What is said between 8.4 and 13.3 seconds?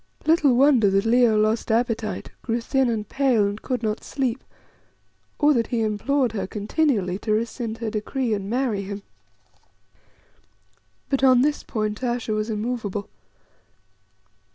marry him. But on this point Ayesha was immovable.